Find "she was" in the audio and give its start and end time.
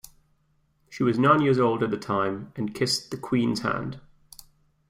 0.89-1.19